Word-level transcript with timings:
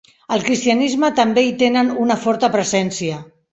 El 0.37 0.45
cristianisme 0.45 1.09
també 1.19 1.45
hi 1.49 1.53
tenen 1.65 1.93
una 2.07 2.19
forta 2.25 2.53
presència. 2.59 3.23